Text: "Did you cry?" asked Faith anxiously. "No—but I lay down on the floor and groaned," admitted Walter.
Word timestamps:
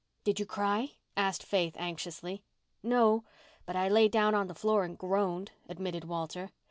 "Did 0.23 0.39
you 0.39 0.47
cry?" 0.47 0.93
asked 1.15 1.43
Faith 1.43 1.75
anxiously. 1.77 2.43
"No—but 2.81 3.75
I 3.75 3.87
lay 3.87 4.07
down 4.07 4.33
on 4.33 4.47
the 4.47 4.55
floor 4.55 4.83
and 4.83 4.97
groaned," 4.97 5.51
admitted 5.69 6.05
Walter. 6.05 6.49